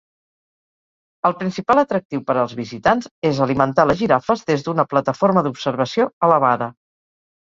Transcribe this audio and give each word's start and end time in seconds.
El 1.29 1.33
principal 1.41 1.81
atractiu 1.81 2.23
per 2.31 2.35
als 2.43 2.55
visitants 2.61 3.09
és 3.31 3.41
alimentar 3.47 3.85
les 3.91 4.01
girafes 4.03 4.43
des 4.51 4.65
d'una 4.69 4.87
plataforma 4.95 5.45
d'observació 5.49 6.09
elevada. 6.31 6.73